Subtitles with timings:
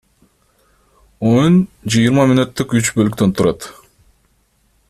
[1.31, 1.55] Оюн
[1.95, 3.73] жыйырма мүнөттүк үч бөлүктөн турат.